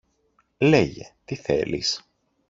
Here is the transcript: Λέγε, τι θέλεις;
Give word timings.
Λέγε, 0.57 1.15
τι 1.25 1.35
θέλεις; 1.35 2.09